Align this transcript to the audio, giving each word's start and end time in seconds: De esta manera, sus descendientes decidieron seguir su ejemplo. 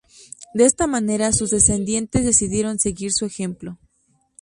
De 0.55 0.65
esta 0.65 0.87
manera, 0.87 1.31
sus 1.31 1.51
descendientes 1.51 2.25
decidieron 2.25 2.79
seguir 2.79 3.13
su 3.13 3.25
ejemplo. 3.25 3.77